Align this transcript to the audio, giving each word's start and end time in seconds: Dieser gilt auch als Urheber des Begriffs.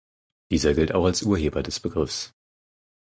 Dieser 0.49 0.73
gilt 0.73 0.93
auch 0.95 1.05
als 1.05 1.21
Urheber 1.21 1.61
des 1.61 1.79
Begriffs. 1.79 2.33